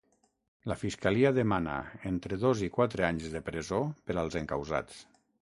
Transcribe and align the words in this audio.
La 0.69 0.77
fiscalia 0.83 1.31
demana 1.35 1.75
entre 2.13 2.39
dos 2.45 2.65
i 2.69 2.71
quatre 2.79 3.07
anys 3.11 3.29
de 3.35 3.43
presó 3.51 3.83
per 4.09 4.19
als 4.25 4.41
encausats. 4.43 4.99